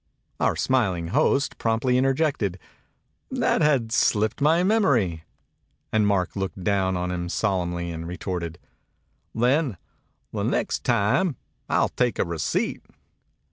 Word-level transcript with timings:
Our 0.39 0.55
smiling 0.55 1.09
host 1.09 1.59
promptly 1.59 1.95
interjected: 1.95 2.57
"That 3.29 3.61
had 3.61 3.91
slipt 3.91 4.41
my 4.41 4.63
mem 4.63 4.83
ory!" 4.83 5.25
And 5.91 6.07
Mark 6.07 6.35
looked 6.35 6.63
down 6.63 6.97
on 6.97 7.11
him 7.11 7.29
sol 7.29 7.67
emnly, 7.67 7.93
and 7.93 8.07
retorted, 8.07 8.57
"Then, 9.35 9.77
the 10.33 10.41
next 10.41 10.83
time, 10.83 11.35
I'll 11.69 11.89
take 11.89 12.17
a 12.17 12.25
receipt." 12.25 12.81